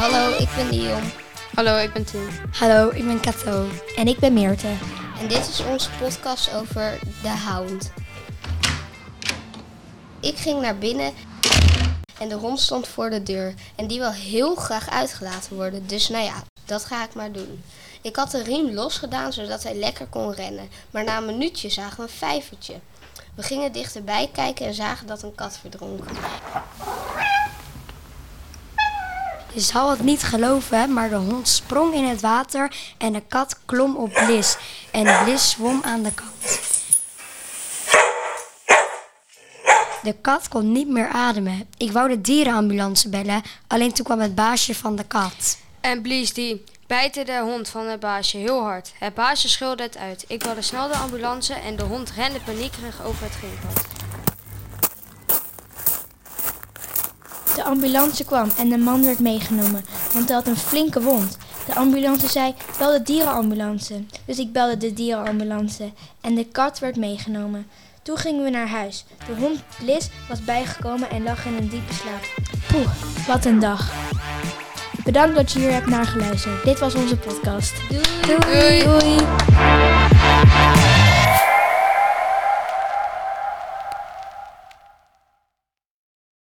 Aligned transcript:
ben 0.00 0.70
Dion 0.70 1.02
Hallo, 1.54 1.76
ik 1.76 1.92
ben 1.92 2.04
Tim. 2.04 2.28
Hallo, 2.52 2.88
ik 2.88 3.06
ben 3.06 3.20
Kato. 3.20 3.66
En 3.96 4.08
ik 4.08 4.18
ben 4.18 4.32
Meerte. 4.32 4.68
en 5.20 5.28
dit 5.28 5.48
is 5.48 5.62
onze 5.64 5.88
podcast 6.00 6.54
over 6.54 6.98
de 7.22 7.28
hound. 7.28 7.92
Ik 10.20 10.36
ging 10.36 10.60
naar 10.60 10.78
binnen 10.78 11.12
en 12.18 12.28
de 12.28 12.34
hond 12.34 12.60
stond 12.60 12.88
voor 12.88 13.10
de 13.10 13.22
deur 13.22 13.54
en 13.76 13.86
die 13.86 13.98
wil 13.98 14.12
heel 14.12 14.54
graag 14.54 14.90
uitgelaten 14.90 15.56
worden. 15.56 15.86
Dus 15.86 16.08
nou 16.08 16.24
ja, 16.24 16.42
dat 16.64 16.84
ga 16.84 17.04
ik 17.04 17.14
maar 17.14 17.32
doen. 17.32 17.62
Ik 18.02 18.16
had 18.16 18.30
de 18.30 18.42
riem 18.42 18.70
losgedaan 18.70 19.32
zodat 19.32 19.62
hij 19.62 19.74
lekker 19.74 20.06
kon 20.06 20.32
rennen, 20.32 20.68
maar 20.90 21.04
na 21.04 21.16
een 21.16 21.26
minuutje 21.26 21.68
zagen 21.68 21.96
we 21.96 22.02
een 22.02 22.08
vijvertje. 22.08 22.74
We 23.34 23.42
gingen 23.42 23.72
dichterbij 23.72 24.30
kijken 24.32 24.66
en 24.66 24.74
zagen 24.74 25.06
dat 25.06 25.22
een 25.22 25.34
kat 25.34 25.58
verdronk. 25.58 26.04
Je 29.52 29.60
zal 29.60 29.90
het 29.90 30.02
niet 30.02 30.22
geloven, 30.22 30.92
maar 30.92 31.08
de 31.08 31.16
hond 31.16 31.48
sprong 31.48 31.94
in 31.94 32.04
het 32.04 32.20
water 32.20 32.76
en 32.98 33.12
de 33.12 33.22
kat 33.28 33.58
klom 33.64 33.96
op 33.96 34.12
Bliss. 34.12 34.56
En 34.90 35.24
Bliss 35.24 35.50
zwom 35.50 35.80
aan 35.84 36.02
de 36.02 36.12
kant. 36.14 36.60
De 40.02 40.14
kat 40.20 40.48
kon 40.48 40.72
niet 40.72 40.88
meer 40.88 41.08
ademen. 41.08 41.68
Ik 41.76 41.92
wou 41.92 42.08
de 42.08 42.20
dierenambulance 42.20 43.08
bellen, 43.08 43.42
alleen 43.66 43.92
toen 43.92 44.04
kwam 44.04 44.20
het 44.20 44.34
baasje 44.34 44.74
van 44.74 44.96
de 44.96 45.04
kat. 45.04 45.58
En 45.80 46.02
Blies 46.02 46.32
die 46.32 46.64
bijtte 46.86 47.24
de 47.24 47.40
hond 47.40 47.68
van 47.68 47.86
het 47.86 48.00
baasje 48.00 48.36
heel 48.36 48.62
hard. 48.62 48.92
Het 48.98 49.14
baasje 49.14 49.48
schreeuwde 49.48 49.82
het 49.82 49.96
uit. 49.96 50.24
Ik 50.28 50.42
wilde 50.42 50.62
snel 50.62 50.88
de 50.88 50.96
ambulance 50.96 51.54
en 51.54 51.76
de 51.76 51.82
hond 51.82 52.10
rende 52.10 52.40
paniekerig 52.40 53.04
over 53.04 53.22
het 53.22 53.32
greenpad. 53.32 53.99
De 57.54 57.64
ambulance 57.64 58.24
kwam 58.24 58.48
en 58.58 58.68
de 58.68 58.78
man 58.78 59.04
werd 59.04 59.18
meegenomen, 59.18 59.84
want 60.12 60.28
hij 60.28 60.36
had 60.36 60.46
een 60.46 60.56
flinke 60.56 61.02
wond. 61.02 61.36
De 61.66 61.74
ambulance 61.74 62.28
zei, 62.28 62.54
bel 62.78 62.92
de 62.92 63.02
dierenambulance. 63.02 64.04
Dus 64.24 64.38
ik 64.38 64.52
belde 64.52 64.76
de 64.76 64.92
dierenambulance 64.92 65.90
en 66.20 66.34
de 66.34 66.44
kat 66.44 66.78
werd 66.78 66.96
meegenomen. 66.96 67.66
Toen 68.02 68.16
gingen 68.16 68.44
we 68.44 68.50
naar 68.50 68.68
huis. 68.68 69.04
De 69.26 69.34
hond 69.40 69.60
Liz 69.84 70.08
was 70.28 70.44
bijgekomen 70.44 71.10
en 71.10 71.22
lag 71.22 71.46
in 71.46 71.54
een 71.54 71.68
diepe 71.68 71.94
slaap. 71.94 72.34
Poeh, 72.66 73.26
wat 73.26 73.44
een 73.44 73.58
dag. 73.58 73.92
Bedankt 75.04 75.36
dat 75.36 75.52
je 75.52 75.58
hier 75.58 75.72
hebt 75.72 75.86
naar 75.86 76.06
geluisterd. 76.06 76.64
Dit 76.64 76.78
was 76.78 76.94
onze 76.94 77.16
podcast. 77.16 77.72
Doei! 77.88 78.38
Doei. 78.40 78.84
Doei. 78.84 79.79